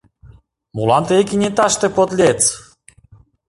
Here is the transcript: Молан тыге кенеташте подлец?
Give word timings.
Молан 0.75 1.03
тыге 1.07 1.23
кенеташте 1.29 1.87
подлец? 1.95 2.41